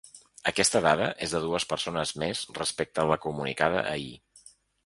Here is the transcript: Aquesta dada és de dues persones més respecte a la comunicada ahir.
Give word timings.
Aquesta 0.51 0.79
dada 0.85 1.09
és 1.25 1.35
de 1.35 1.41
dues 1.43 1.67
persones 1.75 2.15
més 2.25 2.43
respecte 2.57 3.05
a 3.05 3.09
la 3.15 3.19
comunicada 3.27 3.89
ahir. 3.95 4.13